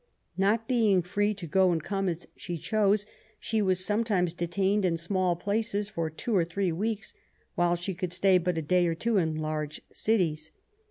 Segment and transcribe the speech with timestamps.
[0.35, 3.05] Not being free to go and come as she chose,
[3.39, 7.13] she was sometimes detained in small places for two or three weeks,
[7.53, 10.49] while she could stay but a day or two in large cities.